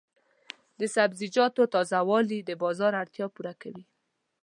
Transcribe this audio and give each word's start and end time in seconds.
د 0.79 0.81
سبزیجاتو 0.95 1.63
تازه 1.73 1.99
والي 2.09 2.39
د 2.43 2.51
بازار 2.63 2.91
اړتیا 3.01 3.25
پوره 3.35 3.53
کوي. 3.61 3.83